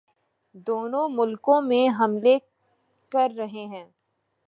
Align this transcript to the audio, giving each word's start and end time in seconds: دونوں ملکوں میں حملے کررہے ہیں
دونوں 0.67 1.07
ملکوں 1.09 1.61
میں 1.61 1.87
حملے 1.99 2.37
کررہے 3.11 3.65
ہیں 3.65 3.85